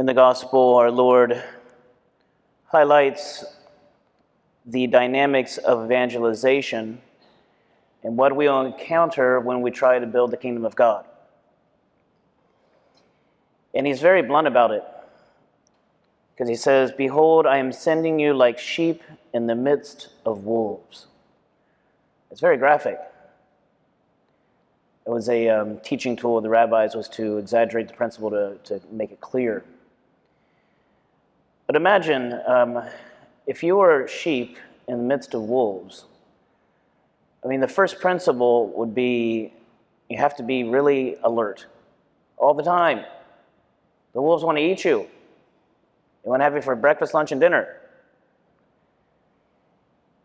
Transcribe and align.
In 0.00 0.06
the 0.06 0.14
gospel, 0.14 0.76
our 0.76 0.90
Lord 0.90 1.44
highlights 2.68 3.44
the 4.64 4.86
dynamics 4.86 5.58
of 5.58 5.84
evangelization 5.84 7.02
and 8.02 8.16
what 8.16 8.34
we 8.34 8.48
will 8.48 8.62
encounter 8.62 9.38
when 9.40 9.60
we 9.60 9.70
try 9.70 9.98
to 9.98 10.06
build 10.06 10.30
the 10.30 10.38
kingdom 10.38 10.64
of 10.64 10.74
God. 10.74 11.04
And 13.74 13.86
he's 13.86 14.00
very 14.00 14.22
blunt 14.22 14.46
about 14.46 14.70
it 14.70 14.84
because 16.32 16.48
he 16.48 16.56
says, 16.56 16.92
Behold, 16.92 17.44
I 17.44 17.58
am 17.58 17.70
sending 17.70 18.18
you 18.18 18.32
like 18.32 18.58
sheep 18.58 19.02
in 19.34 19.48
the 19.48 19.54
midst 19.54 20.08
of 20.24 20.44
wolves. 20.44 21.08
It's 22.30 22.40
very 22.40 22.56
graphic. 22.56 22.98
It 25.04 25.10
was 25.10 25.28
a 25.28 25.50
um, 25.50 25.78
teaching 25.80 26.16
tool 26.16 26.38
of 26.38 26.42
the 26.42 26.48
rabbis 26.48 26.94
was 26.94 27.06
to 27.10 27.36
exaggerate 27.36 27.88
the 27.88 27.94
principle 27.94 28.30
to, 28.30 28.56
to 28.64 28.80
make 28.90 29.12
it 29.12 29.20
clear. 29.20 29.62
But 31.70 31.76
imagine 31.76 32.36
um, 32.48 32.82
if 33.46 33.62
you 33.62 33.76
were 33.76 34.08
sheep 34.08 34.58
in 34.88 34.98
the 34.98 35.04
midst 35.04 35.34
of 35.34 35.42
wolves. 35.42 36.04
I 37.44 37.46
mean, 37.46 37.60
the 37.60 37.68
first 37.68 38.00
principle 38.00 38.72
would 38.74 38.92
be 38.92 39.52
you 40.08 40.18
have 40.18 40.34
to 40.38 40.42
be 40.42 40.64
really 40.64 41.14
alert 41.22 41.66
all 42.38 42.54
the 42.54 42.64
time. 42.64 43.04
The 44.14 44.20
wolves 44.20 44.42
want 44.42 44.58
to 44.58 44.64
eat 44.64 44.84
you. 44.84 45.06
They 46.24 46.30
want 46.30 46.40
to 46.40 46.44
have 46.44 46.56
you 46.56 46.60
for 46.60 46.74
breakfast, 46.74 47.14
lunch, 47.14 47.30
and 47.30 47.40
dinner. 47.40 47.76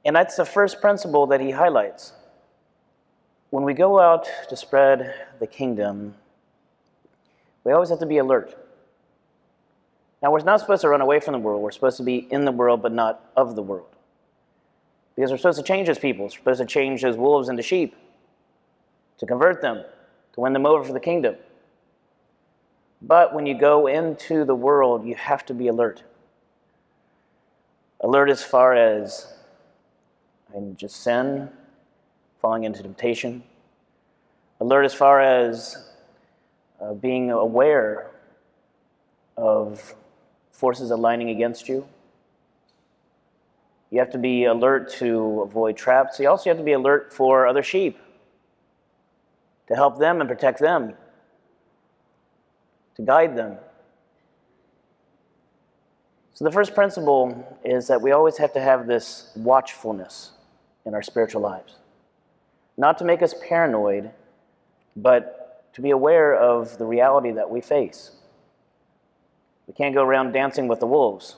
And 0.03 0.15
that's 0.15 0.37
the 0.37 0.45
first 0.45 0.81
principle 0.81 1.27
that 1.27 1.41
he 1.41 1.51
highlights. 1.51 2.13
When 3.51 3.63
we 3.63 3.75
go 3.75 3.99
out 3.99 4.27
to 4.49 4.55
spread 4.55 5.13
the 5.39 5.45
kingdom, 5.45 6.15
we 7.63 7.71
always 7.71 7.89
have 7.89 7.99
to 7.99 8.07
be 8.07 8.17
alert. 8.17 8.64
Now, 10.21 10.31
we're 10.31 10.39
not 10.39 10.59
supposed 10.59 10.81
to 10.81 10.89
run 10.89 11.01
away 11.01 11.19
from 11.19 11.33
the 11.33 11.39
world. 11.39 11.61
We're 11.61 11.71
supposed 11.71 11.97
to 11.97 12.03
be 12.03 12.27
in 12.31 12.45
the 12.45 12.51
world, 12.51 12.81
but 12.81 12.91
not 12.91 13.29
of 13.35 13.55
the 13.55 13.61
world. 13.61 13.87
Because 15.15 15.31
we're 15.31 15.37
supposed 15.37 15.57
to 15.59 15.63
change 15.63 15.87
as 15.87 15.99
people. 15.99 16.25
We're 16.25 16.31
supposed 16.31 16.59
to 16.59 16.65
change 16.65 17.03
as 17.03 17.15
wolves 17.15 17.47
into 17.47 17.63
sheep, 17.63 17.95
to 19.19 19.25
convert 19.25 19.61
them, 19.61 19.83
to 20.33 20.39
win 20.41 20.53
them 20.53 20.65
over 20.65 20.83
for 20.83 20.93
the 20.93 20.99
kingdom. 20.99 21.35
But 23.01 23.33
when 23.33 23.45
you 23.45 23.57
go 23.57 23.87
into 23.87 24.45
the 24.45 24.55
world, 24.55 25.05
you 25.05 25.15
have 25.15 25.45
to 25.45 25.53
be 25.53 25.67
alert. 25.67 26.03
Alert 28.01 28.29
as 28.29 28.43
far 28.43 28.73
as 28.73 29.35
and 30.55 30.77
just 30.77 31.03
sin, 31.03 31.49
falling 32.41 32.63
into 32.63 32.81
temptation. 32.81 33.43
Alert 34.61 34.85
as 34.85 34.93
far 34.93 35.19
as 35.19 35.89
uh, 36.79 36.93
being 36.93 37.29
aware 37.29 38.11
of 39.37 39.93
forces 40.65 40.89
aligning 40.89 41.29
against 41.29 41.69
you. 41.69 41.87
You 43.91 43.99
have 43.99 44.09
to 44.13 44.17
be 44.17 44.45
alert 44.45 44.89
to 44.93 45.41
avoid 45.41 45.77
traps. 45.77 46.19
You 46.19 46.27
also 46.27 46.49
have 46.49 46.57
to 46.57 46.63
be 46.63 46.71
alert 46.71 47.13
for 47.13 47.45
other 47.45 47.61
sheep 47.61 47.99
to 49.67 49.75
help 49.75 49.99
them 49.99 50.21
and 50.21 50.27
protect 50.27 50.57
them, 50.57 50.95
to 52.95 53.01
guide 53.03 53.37
them. 53.37 53.57
So, 56.33 56.45
the 56.45 56.51
first 56.51 56.73
principle 56.73 57.59
is 57.63 57.85
that 57.85 58.01
we 58.01 58.11
always 58.11 58.37
have 58.39 58.51
to 58.53 58.59
have 58.59 58.87
this 58.87 59.31
watchfulness 59.35 60.31
in 60.87 60.95
our 60.95 61.03
spiritual 61.03 61.43
lives. 61.43 61.75
Not 62.75 62.97
to 62.97 63.05
make 63.05 63.21
us 63.21 63.35
paranoid, 63.47 64.09
but 64.95 65.71
to 65.75 65.81
be 65.83 65.91
aware 65.91 66.33
of 66.33 66.79
the 66.79 66.85
reality 66.85 67.29
that 67.33 67.51
we 67.51 67.61
face. 67.61 68.15
We 69.67 69.73
can't 69.73 69.95
go 69.95 70.03
around 70.03 70.31
dancing 70.31 70.67
with 70.67 70.79
the 70.79 70.87
wolves. 70.87 71.37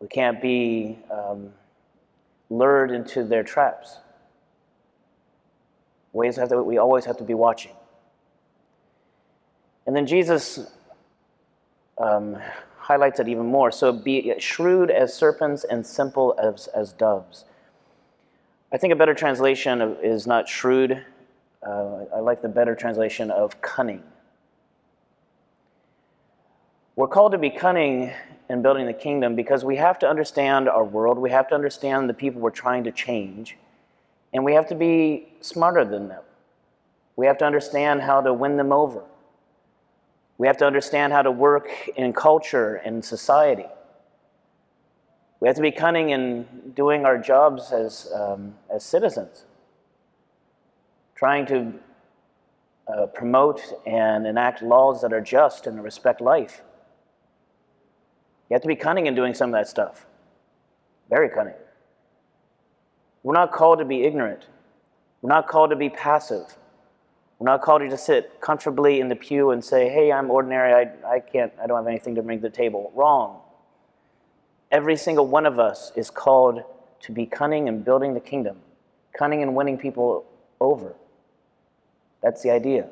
We 0.00 0.08
can't 0.08 0.40
be 0.40 0.98
um, 1.10 1.50
lured 2.50 2.90
into 2.90 3.24
their 3.24 3.42
traps. 3.42 3.98
We 6.12 6.26
always, 6.26 6.36
have 6.36 6.48
to, 6.50 6.62
we 6.62 6.78
always 6.78 7.04
have 7.04 7.16
to 7.18 7.24
be 7.24 7.34
watching. 7.34 7.72
And 9.86 9.96
then 9.96 10.06
Jesus 10.06 10.70
um, 11.98 12.36
highlights 12.78 13.20
it 13.20 13.28
even 13.28 13.46
more. 13.46 13.70
So 13.70 13.92
be 13.92 14.34
shrewd 14.38 14.90
as 14.90 15.12
serpents 15.14 15.64
and 15.64 15.86
simple 15.86 16.38
as, 16.42 16.68
as 16.68 16.92
doves. 16.92 17.44
I 18.72 18.76
think 18.76 18.92
a 18.92 18.96
better 18.96 19.14
translation 19.14 19.96
is 20.02 20.26
not 20.26 20.48
shrewd. 20.48 21.04
Uh, 21.66 22.04
I 22.14 22.20
like 22.20 22.42
the 22.42 22.48
better 22.48 22.74
translation 22.74 23.30
of 23.30 23.60
cunning. 23.60 24.02
We're 26.98 27.06
called 27.06 27.30
to 27.30 27.38
be 27.38 27.50
cunning 27.50 28.12
in 28.48 28.60
building 28.60 28.86
the 28.86 28.92
kingdom 28.92 29.36
because 29.36 29.64
we 29.64 29.76
have 29.76 30.00
to 30.00 30.08
understand 30.08 30.68
our 30.68 30.82
world, 30.82 31.16
we 31.16 31.30
have 31.30 31.46
to 31.50 31.54
understand 31.54 32.08
the 32.08 32.12
people 32.12 32.40
we're 32.40 32.50
trying 32.50 32.82
to 32.82 32.90
change, 32.90 33.56
and 34.34 34.44
we 34.44 34.54
have 34.54 34.66
to 34.66 34.74
be 34.74 35.28
smarter 35.40 35.84
than 35.84 36.08
them. 36.08 36.22
We 37.14 37.26
have 37.26 37.38
to 37.38 37.44
understand 37.44 38.00
how 38.00 38.20
to 38.22 38.34
win 38.34 38.56
them 38.56 38.72
over. 38.72 39.04
We 40.38 40.48
have 40.48 40.56
to 40.56 40.66
understand 40.66 41.12
how 41.12 41.22
to 41.22 41.30
work 41.30 41.70
in 41.94 42.12
culture 42.12 42.74
and 42.84 43.04
society. 43.04 43.66
We 45.38 45.46
have 45.46 45.54
to 45.54 45.62
be 45.62 45.70
cunning 45.70 46.10
in 46.10 46.72
doing 46.74 47.04
our 47.04 47.16
jobs 47.16 47.70
as, 47.70 48.10
um, 48.12 48.56
as 48.74 48.82
citizens, 48.82 49.44
trying 51.14 51.46
to 51.46 51.74
uh, 52.92 53.06
promote 53.06 53.60
and 53.86 54.26
enact 54.26 54.62
laws 54.62 55.00
that 55.02 55.12
are 55.12 55.20
just 55.20 55.68
and 55.68 55.84
respect 55.84 56.20
life. 56.20 56.62
You 58.48 58.54
have 58.54 58.62
to 58.62 58.68
be 58.68 58.76
cunning 58.76 59.06
in 59.06 59.14
doing 59.14 59.34
some 59.34 59.50
of 59.50 59.60
that 59.60 59.68
stuff. 59.68 60.06
Very 61.10 61.28
cunning. 61.28 61.54
We're 63.22 63.34
not 63.34 63.52
called 63.52 63.78
to 63.80 63.84
be 63.84 64.04
ignorant. 64.04 64.46
We're 65.20 65.28
not 65.28 65.48
called 65.48 65.70
to 65.70 65.76
be 65.76 65.90
passive. 65.90 66.56
We're 67.38 67.46
not 67.46 67.62
called 67.62 67.82
to 67.82 67.88
just 67.88 68.06
sit 68.06 68.40
comfortably 68.40 69.00
in 69.00 69.08
the 69.08 69.16
pew 69.16 69.50
and 69.50 69.64
say, 69.64 69.88
hey, 69.88 70.10
I'm 70.10 70.30
ordinary, 70.30 70.72
I, 70.72 71.14
I 71.14 71.20
can't, 71.20 71.52
I 71.62 71.66
don't 71.66 71.76
have 71.76 71.86
anything 71.86 72.14
to 72.16 72.22
bring 72.22 72.38
to 72.38 72.42
the 72.42 72.54
table. 72.54 72.92
Wrong. 72.94 73.40
Every 74.70 74.96
single 74.96 75.26
one 75.26 75.46
of 75.46 75.58
us 75.58 75.92
is 75.96 76.10
called 76.10 76.62
to 77.00 77.12
be 77.12 77.26
cunning 77.26 77.68
in 77.68 77.82
building 77.82 78.14
the 78.14 78.20
kingdom, 78.20 78.58
cunning 79.16 79.40
in 79.40 79.54
winning 79.54 79.78
people 79.78 80.26
over. 80.60 80.94
That's 82.22 82.42
the 82.42 82.50
idea. 82.50 82.88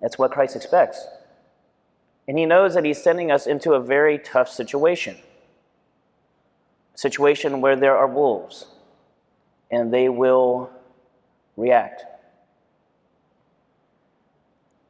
That's 0.00 0.18
what 0.18 0.30
Christ 0.30 0.56
expects. 0.56 1.06
And 2.28 2.38
he 2.38 2.44
knows 2.44 2.74
that 2.74 2.84
he's 2.84 3.02
sending 3.02 3.30
us 3.30 3.46
into 3.46 3.72
a 3.72 3.80
very 3.80 4.18
tough 4.18 4.50
situation. 4.50 5.16
A 6.94 6.98
situation 6.98 7.62
where 7.62 7.74
there 7.74 7.96
are 7.96 8.06
wolves 8.06 8.66
and 9.70 9.92
they 9.92 10.10
will 10.10 10.70
react. 11.56 12.04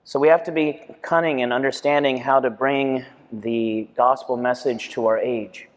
So 0.03 0.19
we 0.19 0.29
have 0.29 0.43
to 0.45 0.53
be 0.53 0.81
cunning 1.01 1.41
in 1.41 1.53
understanding 1.53 2.17
how 2.17 2.41
to 2.41 2.51
bring 2.51 3.05
the 3.33 3.89
gospel 3.97 4.37
message 4.37 4.91
to 4.91 5.07
our 5.07 5.19
age. 5.19 5.69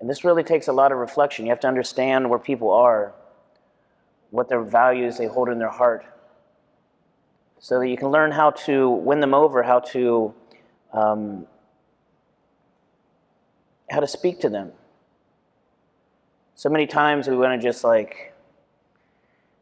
And 0.00 0.08
this 0.08 0.24
really 0.24 0.44
takes 0.44 0.68
a 0.68 0.72
lot 0.72 0.92
of 0.92 0.98
reflection. 0.98 1.44
You 1.44 1.50
have 1.50 1.60
to 1.60 1.68
understand 1.68 2.30
where 2.30 2.38
people 2.38 2.70
are, 2.70 3.12
what 4.30 4.48
their 4.48 4.62
values 4.62 5.18
they 5.18 5.26
hold 5.26 5.48
in 5.48 5.58
their 5.58 5.70
heart, 5.70 6.06
so 7.58 7.78
that 7.78 7.88
you 7.88 7.96
can 7.96 8.08
learn 8.08 8.30
how 8.30 8.50
to 8.50 8.88
win 8.90 9.20
them 9.20 9.34
over, 9.34 9.62
how 9.62 9.80
to 9.80 10.34
um, 10.92 11.46
how 13.90 14.00
to 14.00 14.06
speak 14.06 14.40
to 14.40 14.48
them. 14.48 14.72
So 16.54 16.68
many 16.68 16.86
times 16.86 17.28
we 17.28 17.36
want 17.36 17.60
to 17.60 17.66
just 17.66 17.84
like 17.84 18.34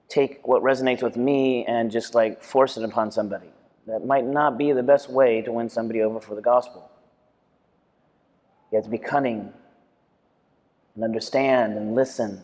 take 0.09 0.47
what 0.47 0.63
resonates 0.63 1.03
with 1.03 1.17
me 1.17 1.65
and 1.67 1.91
just 1.91 2.15
like 2.15 2.43
force 2.43 2.77
it 2.77 2.85
upon 2.85 3.11
somebody 3.11 3.49
that 3.87 4.05
might 4.05 4.25
not 4.25 4.59
be 4.59 4.73
the 4.73 4.83
best 4.83 5.11
way 5.11 5.43
to 5.43 5.53
win 5.53 5.69
somebody 5.69 6.03
over 6.03 6.21
for 6.21 6.35
the 6.35 6.43
gospel. 6.43 6.91
You 8.71 8.77
have 8.77 8.85
to 8.85 8.91
be 8.91 8.99
cunning 8.99 9.53
and 10.95 11.05
understand 11.05 11.77
and 11.77 11.95
listen, 11.95 12.41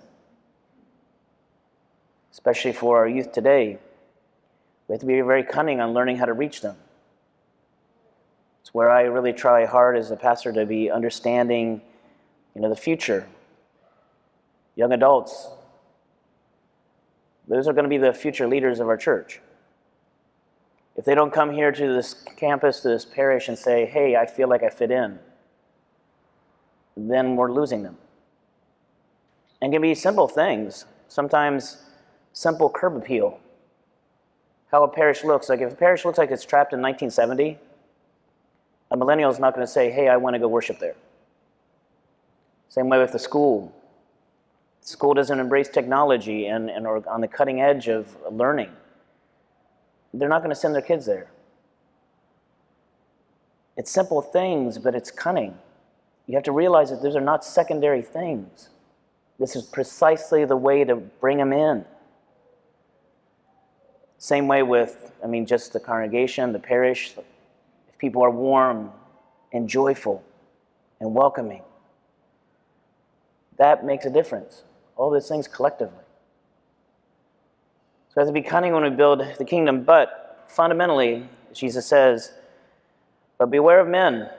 especially 2.31 2.73
for 2.73 2.99
our 2.99 3.09
youth 3.09 3.33
today. 3.33 3.79
We 4.93 4.97
have 4.97 5.01
to 5.01 5.07
be 5.07 5.23
very 5.23 5.43
cunning 5.43 5.81
on 5.81 5.95
learning 5.95 6.19
how 6.19 6.27
to 6.27 6.35
reach 6.35 6.61
them. 6.61 6.77
It's 8.61 8.75
where 8.75 8.91
I 8.91 9.05
really 9.05 9.33
try 9.33 9.65
hard 9.65 9.97
as 9.97 10.11
a 10.11 10.17
pastor 10.17 10.53
to 10.53 10.67
be 10.67 10.91
understanding, 10.91 11.81
you 12.55 12.61
know, 12.61 12.69
the 12.69 12.77
future. 12.77 13.27
Young 14.77 14.93
adults, 14.93 15.49
those 17.49 17.67
are 17.67 17.73
going 17.73 17.85
to 17.85 17.89
be 17.89 17.97
the 17.97 18.13
future 18.13 18.47
leaders 18.47 18.81
of 18.81 18.89
our 18.89 18.99
church. 18.99 19.41
If 20.95 21.07
they 21.07 21.15
don't 21.15 21.33
come 21.33 21.53
here 21.55 21.73
to 21.73 21.95
this 21.95 22.13
campus, 22.37 22.81
to 22.81 22.89
this 22.89 23.07
parish, 23.07 23.49
and 23.49 23.57
say, 23.57 23.87
hey, 23.87 24.17
I 24.17 24.27
feel 24.27 24.49
like 24.51 24.63
I 24.63 24.69
fit 24.69 24.91
in, 24.91 25.19
then 26.99 27.37
we're 27.37 27.51
losing 27.51 27.83
them. 27.83 27.97
And 29.63 29.73
it 29.73 29.75
can 29.75 29.81
be 29.81 29.95
simple 29.95 30.29
things, 30.29 30.85
sometimes 31.09 31.79
simple 32.35 32.69
curb 32.69 32.95
appeal. 32.95 33.41
How 34.73 34.83
a 34.83 34.89
parish 34.89 35.23
looks. 35.23 35.49
Like 35.49 35.61
if 35.61 35.73
a 35.73 35.77
parish 35.77 36.05
looks 36.05 36.19
like 36.19 36.31
it's 36.31 36.45
trapped 36.45 36.73
in 36.73 36.81
1970, 36.81 37.59
a 38.91 38.97
millennial 38.97 39.31
is 39.31 39.39
not 39.39 39.55
going 39.55 39.67
to 39.67 39.73
say, 39.73 39.91
hey, 39.91 40.09
I 40.09 40.17
want 40.17 40.35
to 40.35 40.41
go 40.41 40.49
worship 40.49 40.79
there. 40.79 40.95
Same 42.69 42.89
way 42.89 42.99
with 42.99 43.13
the 43.13 43.19
school. 43.19 43.75
School 44.81 45.15
doesn't 45.15 45.39
embrace 45.39 45.69
technology 45.69 46.47
and, 46.47 46.71
and 46.71 46.87
are 46.87 47.07
on 47.07 47.21
the 47.21 47.29
cutting 47.29 47.61
edge 47.61 47.89
of 47.89 48.17
learning. 48.31 48.71
They're 50.15 50.29
not 50.29 50.41
going 50.41 50.51
to 50.51 50.57
send 50.57 50.75
their 50.75 50.83
kids 50.83 51.07
there. 51.07 51.29
It's 53.77 53.91
simple 53.91 54.21
things, 54.21 54.79
but 54.79 54.95
it's 54.95 55.11
cunning. 55.11 55.57
You 56.27 56.35
have 56.35 56.45
to 56.45 56.53
realize 56.53 56.91
that 56.91 57.03
those 57.03 57.17
are 57.17 57.21
not 57.21 57.45
secondary 57.45 58.03
things. 58.03 58.69
This 59.39 59.57
is 59.57 59.65
precisely 59.65 60.45
the 60.45 60.57
way 60.57 60.85
to 60.85 60.97
bring 60.97 61.39
them 61.39 61.53
in. 61.53 61.85
Same 64.23 64.47
way 64.47 64.63
with, 64.63 65.11
I 65.25 65.27
mean, 65.27 65.47
just 65.47 65.73
the 65.73 65.81
congregation, 65.81 66.53
the 66.53 66.61
parish. 66.61 67.13
If 67.89 67.99
people 67.99 68.23
are 68.23 68.31
warm 68.31 68.93
and 69.53 69.69
joyful 69.69 70.23
and 71.01 71.13
welcoming, 71.13 71.63
that 73.59 73.85
makes 73.85 74.07
a 74.07 74.11
difference. 74.11 74.63
All 74.95 75.11
those 75.11 75.29
things 75.29 75.49
collectively. 75.49 76.05
So 78.11 78.13
we 78.15 78.21
have 78.21 78.29
to 78.29 78.33
be 78.33 78.43
cunning 78.43 78.73
when 78.73 78.85
we 78.85 78.91
build 78.91 79.25
the 79.39 79.45
kingdom, 79.45 79.83
but 79.83 80.47
fundamentally, 80.47 81.29
Jesus 81.53 81.85
says, 81.85 82.33
but 83.39 83.51
beware 83.51 83.81
of 83.81 83.89
men, 83.89 84.31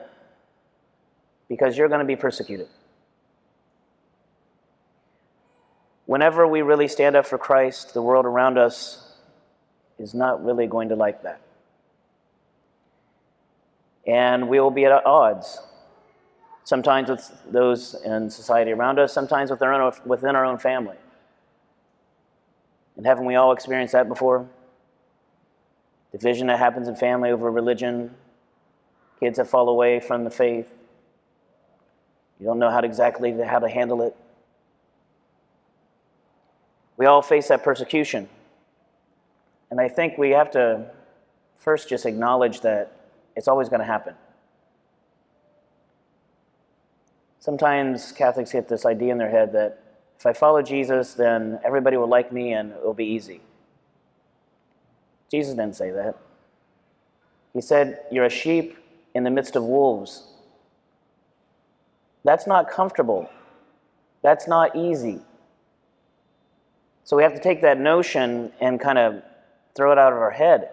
because 1.49 1.77
you're 1.77 1.89
going 1.89 1.99
to 1.99 2.05
be 2.05 2.15
persecuted. 2.15 2.69
Whenever 6.05 6.47
we 6.47 6.61
really 6.61 6.87
stand 6.87 7.17
up 7.17 7.25
for 7.25 7.37
Christ, 7.37 7.93
the 7.93 8.01
world 8.01 8.25
around 8.25 8.57
us 8.57 9.02
is 9.99 10.13
not 10.13 10.43
really 10.43 10.67
going 10.67 10.89
to 10.89 10.95
like 10.95 11.23
that. 11.23 11.39
And 14.05 14.49
we 14.49 14.59
will 14.59 14.71
be 14.71 14.85
at 14.85 15.05
odds, 15.05 15.61
sometimes 16.63 17.09
with 17.09 17.31
those 17.49 17.95
in 18.03 18.29
society 18.29 18.71
around 18.71 18.99
us, 18.99 19.13
sometimes 19.13 19.49
with 19.49 19.61
our 19.61 19.73
own, 19.73 19.93
within 20.05 20.35
our 20.35 20.45
own 20.45 20.57
family. 20.57 20.97
And 22.97 23.05
haven't 23.05 23.25
we 23.25 23.35
all 23.35 23.51
experienced 23.53 23.93
that 23.93 24.07
before? 24.07 24.47
Division 26.11 26.47
that 26.47 26.59
happens 26.59 26.87
in 26.87 26.95
family 26.95 27.31
over 27.31 27.49
religion, 27.49 28.13
kids 29.19 29.37
that 29.37 29.47
fall 29.47 29.69
away 29.69 29.99
from 29.99 30.25
the 30.25 30.29
faith. 30.29 30.71
You 32.39 32.45
don't 32.45 32.59
know 32.59 32.69
how 32.69 32.81
to 32.81 32.87
exactly 32.87 33.31
how 33.41 33.59
to 33.59 33.69
handle 33.69 34.01
it. 34.01 34.15
We 36.97 37.05
all 37.05 37.21
face 37.21 37.47
that 37.47 37.63
persecution. 37.63 38.29
And 39.73 39.81
I 39.81 39.89
think 39.89 40.19
we 40.19 40.29
have 40.29 40.51
to 40.51 40.85
first 41.55 41.89
just 41.89 42.05
acknowledge 42.05 42.61
that 42.61 42.95
it's 43.35 43.47
always 43.47 43.69
going 43.69 43.79
to 43.79 43.87
happen. 43.87 44.13
Sometimes 47.39 48.11
Catholics 48.11 48.51
get 48.51 48.67
this 48.67 48.85
idea 48.85 49.11
in 49.11 49.17
their 49.17 49.31
head 49.31 49.51
that 49.53 49.81
if 50.19 50.27
I 50.27 50.33
follow 50.33 50.61
Jesus, 50.61 51.15
then 51.15 51.59
everybody 51.65 51.97
will 51.97 52.07
like 52.07 52.31
me 52.31 52.53
and 52.53 52.71
it 52.71 52.85
will 52.85 52.93
be 52.93 53.05
easy. 53.05 53.41
Jesus 55.31 55.55
didn't 55.55 55.75
say 55.75 55.89
that. 55.89 56.19
He 57.55 57.61
said, 57.61 58.01
You're 58.11 58.25
a 58.25 58.29
sheep 58.29 58.77
in 59.15 59.23
the 59.23 59.31
midst 59.31 59.55
of 59.55 59.63
wolves. 59.63 60.21
That's 62.23 62.45
not 62.45 62.69
comfortable. 62.69 63.27
That's 64.21 64.47
not 64.47 64.75
easy. 64.75 65.21
So 67.05 67.17
we 67.17 67.23
have 67.23 67.33
to 67.33 67.41
take 67.41 67.63
that 67.63 67.79
notion 67.79 68.51
and 68.61 68.79
kind 68.79 68.99
of 68.99 69.23
throw 69.75 69.91
it 69.91 69.97
out 69.97 70.13
of 70.13 70.19
our 70.19 70.31
head. 70.31 70.69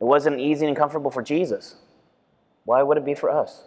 It 0.00 0.04
wasn't 0.04 0.40
easy 0.40 0.66
and 0.66 0.76
comfortable 0.76 1.10
for 1.10 1.22
Jesus. 1.22 1.76
Why 2.64 2.82
would 2.82 2.96
it 2.96 3.04
be 3.04 3.14
for 3.14 3.30
us? 3.30 3.64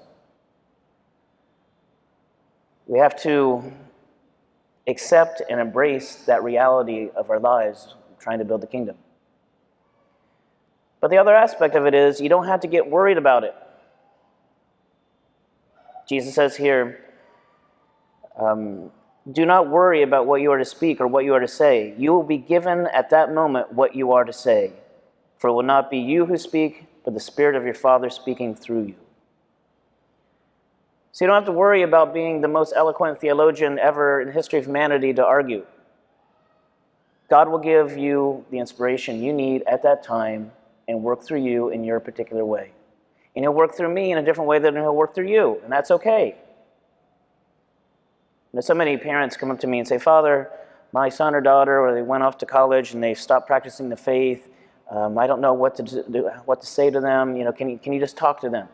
We 2.87 2.99
have 2.99 3.21
to 3.23 3.71
accept 4.87 5.41
and 5.49 5.59
embrace 5.59 6.15
that 6.25 6.43
reality 6.43 7.09
of 7.15 7.29
our 7.29 7.39
lives 7.39 7.95
trying 8.19 8.39
to 8.39 8.45
build 8.45 8.61
the 8.61 8.67
kingdom. 8.67 8.97
But 11.01 11.09
the 11.09 11.17
other 11.17 11.35
aspect 11.35 11.75
of 11.75 11.85
it 11.85 11.93
is 11.93 12.19
you 12.19 12.29
don't 12.29 12.47
have 12.47 12.61
to 12.61 12.67
get 12.67 12.89
worried 12.89 13.17
about 13.17 13.43
it. 13.43 13.55
Jesus 16.07 16.35
says 16.35 16.55
here, 16.55 17.03
um, 18.37 18.91
do 19.31 19.45
not 19.45 19.69
worry 19.69 20.03
about 20.03 20.27
what 20.27 20.41
you 20.41 20.51
are 20.51 20.57
to 20.57 20.65
speak 20.65 21.01
or 21.01 21.07
what 21.07 21.25
you 21.25 21.33
are 21.33 21.39
to 21.39 21.47
say. 21.47 21.95
You 21.97 22.13
will 22.13 22.23
be 22.23 22.37
given 22.37 22.87
at 22.87 23.09
that 23.09 23.33
moment 23.33 23.73
what 23.73 23.95
you 23.95 24.11
are 24.11 24.23
to 24.23 24.33
say. 24.33 24.73
For 25.37 25.49
it 25.49 25.53
will 25.53 25.63
not 25.63 25.89
be 25.89 25.97
you 25.97 26.25
who 26.25 26.37
speak, 26.37 26.85
but 27.03 27.13
the 27.13 27.19
Spirit 27.19 27.55
of 27.55 27.65
your 27.65 27.73
Father 27.73 28.09
speaking 28.09 28.55
through 28.55 28.83
you. 28.83 28.95
So 31.11 31.23
you 31.23 31.27
don't 31.27 31.35
have 31.35 31.45
to 31.45 31.51
worry 31.51 31.81
about 31.81 32.13
being 32.13 32.41
the 32.41 32.47
most 32.47 32.73
eloquent 32.75 33.19
theologian 33.19 33.79
ever 33.79 34.21
in 34.21 34.27
the 34.27 34.33
history 34.33 34.59
of 34.59 34.65
humanity 34.65 35.13
to 35.13 35.25
argue. 35.25 35.65
God 37.29 37.49
will 37.49 37.59
give 37.59 37.97
you 37.97 38.45
the 38.51 38.59
inspiration 38.59 39.23
you 39.23 39.33
need 39.33 39.63
at 39.65 39.81
that 39.83 40.03
time 40.03 40.51
and 40.87 41.01
work 41.01 41.23
through 41.23 41.41
you 41.41 41.69
in 41.69 41.83
your 41.83 41.99
particular 41.99 42.45
way. 42.45 42.71
And 43.35 43.43
he'll 43.43 43.53
work 43.53 43.75
through 43.75 43.93
me 43.93 44.11
in 44.11 44.17
a 44.17 44.23
different 44.23 44.47
way 44.47 44.59
than 44.59 44.75
he'll 44.75 44.95
work 44.95 45.15
through 45.15 45.27
you, 45.27 45.59
and 45.63 45.71
that's 45.71 45.89
okay. 45.89 46.35
Know, 48.55 48.61
so 48.61 48.73
many 48.73 48.95
parents 48.95 49.35
come 49.35 49.51
up 49.51 49.59
to 49.59 49.67
me 49.67 49.79
and 49.79 49.87
say, 49.87 49.97
Father, 49.97 50.49
my 50.93 51.09
son 51.09 51.35
or 51.35 51.41
daughter, 51.41 51.77
or 51.77 51.93
they 51.93 52.01
went 52.01 52.23
off 52.23 52.37
to 52.37 52.45
college 52.45 52.93
and 52.93 53.03
they 53.03 53.13
stopped 53.13 53.47
practicing 53.47 53.89
the 53.89 53.97
faith. 53.97 54.47
Um, 54.89 55.17
I 55.17 55.27
don't 55.27 55.41
know 55.41 55.51
what 55.51 55.75
to 55.75 55.83
do, 55.83 56.29
what 56.45 56.61
to 56.61 56.65
say 56.65 56.89
to 56.89 57.01
them. 57.01 57.35
You 57.35 57.43
know, 57.43 57.51
can 57.51 57.69
you, 57.69 57.77
can 57.77 57.91
you 57.91 57.99
just 57.99 58.15
talk 58.15 58.39
to 58.41 58.49
them? 58.49 58.69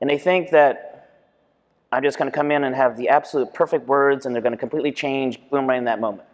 And 0.00 0.08
they 0.08 0.16
think 0.16 0.50
that 0.52 1.10
I'm 1.92 2.02
just 2.02 2.16
going 2.16 2.30
to 2.30 2.34
come 2.34 2.50
in 2.50 2.64
and 2.64 2.74
have 2.74 2.96
the 2.96 3.10
absolute 3.10 3.52
perfect 3.52 3.86
words, 3.86 4.24
and 4.24 4.34
they're 4.34 4.40
going 4.40 4.52
to 4.52 4.58
completely 4.58 4.92
change, 4.92 5.38
boom, 5.50 5.66
right 5.66 5.76
in 5.76 5.84
that 5.84 6.00
moment. 6.00 6.26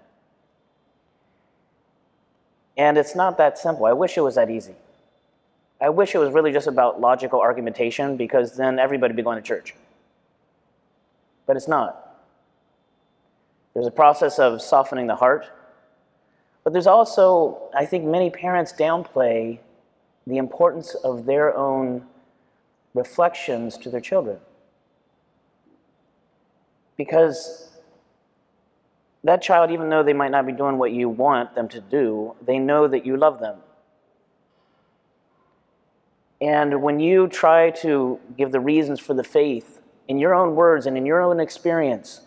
And 2.77 2.97
it's 2.97 3.17
not 3.17 3.37
that 3.39 3.59
simple. 3.59 3.87
I 3.87 3.95
wish 3.95 4.17
it 4.17 4.21
was 4.21 4.37
that 4.37 4.49
easy. 4.49 4.75
I 5.81 5.89
wish 5.89 6.15
it 6.15 6.19
was 6.19 6.33
really 6.33 6.53
just 6.53 6.69
about 6.69 7.01
logical 7.01 7.41
argumentation 7.41 8.17
because 8.17 8.57
then 8.57 8.79
everybody 8.79 9.11
would 9.11 9.17
be 9.17 9.25
going 9.25 9.43
to 9.43 9.43
church. 9.43 9.75
But 11.47 11.57
it's 11.57 11.69
not. 11.69 12.01
There's 13.75 13.87
a 13.87 13.91
process 13.91 14.39
of 14.39 14.63
softening 14.63 15.07
the 15.07 15.17
heart. 15.17 15.47
But 16.63 16.73
there's 16.73 16.87
also, 16.87 17.71
I 17.77 17.85
think 17.85 18.05
many 18.05 18.31
parents 18.31 18.73
downplay 18.73 19.59
the 20.27 20.39
importance 20.39 20.95
of 20.95 21.27
their 21.27 21.55
own 21.55 22.07
reflections 22.95 23.77
to 23.79 23.91
their 23.91 24.01
children. 24.01 24.39
Because 26.97 27.69
that 29.25 29.43
child, 29.43 29.71
even 29.71 29.91
though 29.91 30.03
they 30.03 30.13
might 30.13 30.31
not 30.31 30.47
be 30.47 30.53
doing 30.53 30.79
what 30.79 30.93
you 30.93 31.09
want 31.09 31.55
them 31.55 31.69
to 31.69 31.81
do, 31.81 32.35
they 32.45 32.59
know 32.59 32.87
that 32.87 33.05
you 33.05 33.17
love 33.17 33.41
them. 33.41 33.59
And 36.41 36.83
when 36.83 37.01
you 37.01 37.27
try 37.29 37.71
to 37.71 38.21
give 38.37 38.53
the 38.53 38.61
reasons 38.61 39.01
for 39.01 39.15
the 39.15 39.25
faith 39.25 39.81
in 40.09 40.19
your 40.19 40.35
own 40.35 40.55
words 40.55 40.87
and 40.87 40.97
in 40.97 41.07
your 41.07 41.21
own 41.21 41.41
experience, 41.41 42.21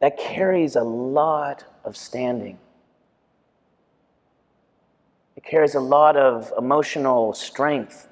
that 0.00 0.18
carries 0.18 0.76
a 0.76 0.82
lot 0.82 1.64
of 1.84 1.96
standing. 1.96 2.58
It 5.36 5.44
carries 5.44 5.74
a 5.74 5.80
lot 5.80 6.16
of 6.16 6.52
emotional 6.58 7.32
strength. 7.32 8.08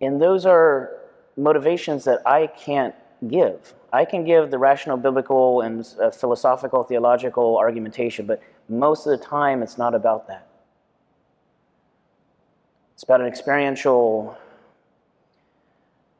And 0.00 0.20
those 0.20 0.46
are 0.46 0.92
motivations 1.36 2.04
that 2.04 2.20
I 2.26 2.46
can't 2.46 2.94
give. 3.26 3.74
I 3.92 4.04
can 4.04 4.24
give 4.24 4.50
the 4.50 4.58
rational, 4.58 4.96
biblical, 4.96 5.62
and 5.62 5.86
uh, 6.00 6.10
philosophical, 6.10 6.84
theological 6.84 7.56
argumentation, 7.56 8.26
but 8.26 8.40
most 8.68 9.06
of 9.06 9.18
the 9.18 9.24
time 9.24 9.62
it's 9.62 9.78
not 9.78 9.94
about 9.94 10.28
that. 10.28 10.46
It's 12.94 13.02
about 13.02 13.20
an 13.20 13.26
experiential 13.26 14.36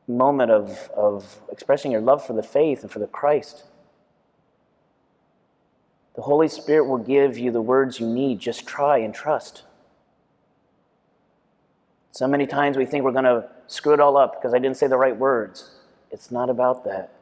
moment 0.08 0.50
of, 0.50 0.90
of 0.96 1.40
expressing 1.52 1.92
your 1.92 2.00
love 2.00 2.26
for 2.26 2.32
the 2.32 2.42
faith 2.42 2.82
and 2.82 2.90
for 2.90 2.98
the 2.98 3.06
Christ. 3.06 3.64
The 6.16 6.22
Holy 6.22 6.48
Spirit 6.48 6.86
will 6.86 6.98
give 6.98 7.38
you 7.38 7.52
the 7.52 7.60
words 7.60 8.00
you 8.00 8.06
need. 8.06 8.40
Just 8.40 8.66
try 8.66 8.98
and 8.98 9.14
trust. 9.14 9.62
So 12.10 12.26
many 12.26 12.46
times 12.46 12.76
we 12.76 12.86
think 12.86 13.04
we're 13.04 13.12
going 13.12 13.24
to 13.24 13.48
screw 13.68 13.92
it 13.92 14.00
all 14.00 14.16
up 14.16 14.34
because 14.34 14.52
I 14.52 14.58
didn't 14.58 14.76
say 14.76 14.88
the 14.88 14.96
right 14.96 15.16
words. 15.16 15.70
It's 16.10 16.30
not 16.30 16.50
about 16.50 16.84
that. 16.84 17.12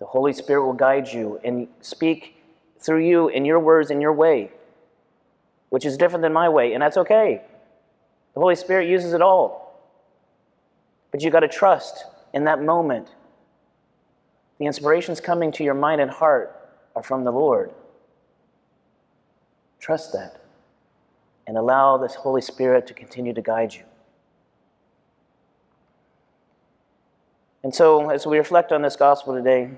The 0.00 0.06
Holy 0.06 0.32
Spirit 0.32 0.64
will 0.64 0.72
guide 0.72 1.12
you 1.12 1.40
and 1.44 1.68
speak 1.80 2.42
through 2.80 3.06
you 3.06 3.28
in 3.28 3.44
your 3.44 3.60
words 3.60 3.90
in 3.90 4.00
your 4.00 4.12
way, 4.12 4.50
which 5.68 5.84
is 5.84 5.96
different 5.96 6.22
than 6.22 6.32
my 6.32 6.48
way, 6.48 6.72
and 6.72 6.82
that's 6.82 6.96
okay. 6.96 7.42
The 8.34 8.40
Holy 8.40 8.54
Spirit 8.56 8.88
uses 8.88 9.12
it 9.12 9.22
all. 9.22 9.67
But 11.10 11.22
you 11.22 11.30
got 11.30 11.40
to 11.40 11.48
trust 11.48 12.04
in 12.32 12.44
that 12.44 12.62
moment. 12.62 13.08
The 14.58 14.66
inspirations 14.66 15.20
coming 15.20 15.52
to 15.52 15.64
your 15.64 15.74
mind 15.74 16.00
and 16.00 16.10
heart 16.10 16.54
are 16.94 17.02
from 17.02 17.24
the 17.24 17.30
Lord. 17.30 17.72
Trust 19.78 20.12
that 20.12 20.40
and 21.46 21.56
allow 21.56 21.96
this 21.96 22.14
Holy 22.14 22.42
Spirit 22.42 22.86
to 22.88 22.94
continue 22.94 23.32
to 23.32 23.40
guide 23.40 23.74
you. 23.74 23.84
And 27.62 27.74
so, 27.74 28.10
as 28.10 28.26
we 28.26 28.38
reflect 28.38 28.70
on 28.70 28.82
this 28.82 28.96
gospel 28.96 29.34
today, 29.34 29.70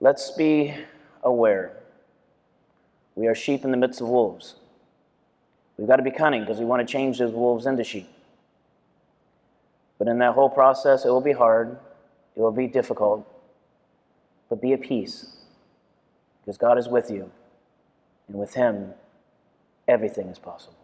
let's 0.00 0.30
be 0.30 0.74
aware. 1.22 1.76
We 3.14 3.26
are 3.26 3.34
sheep 3.34 3.64
in 3.64 3.70
the 3.70 3.76
midst 3.76 4.00
of 4.00 4.08
wolves. 4.08 4.54
We've 5.76 5.88
got 5.88 5.96
to 5.96 6.02
be 6.02 6.10
cunning 6.10 6.42
because 6.42 6.58
we 6.58 6.64
want 6.64 6.86
to 6.86 6.90
change 6.90 7.18
those 7.18 7.32
wolves 7.32 7.66
into 7.66 7.84
sheep. 7.84 8.08
But 10.02 10.10
in 10.10 10.18
that 10.18 10.34
whole 10.34 10.50
process, 10.50 11.04
it 11.04 11.10
will 11.10 11.20
be 11.20 11.30
hard, 11.30 11.78
it 12.34 12.40
will 12.40 12.50
be 12.50 12.66
difficult, 12.66 13.24
but 14.50 14.60
be 14.60 14.72
at 14.72 14.80
peace 14.80 15.36
because 16.40 16.58
God 16.58 16.76
is 16.76 16.88
with 16.88 17.08
you, 17.08 17.30
and 18.26 18.36
with 18.36 18.54
Him, 18.54 18.94
everything 19.86 20.26
is 20.26 20.40
possible. 20.40 20.81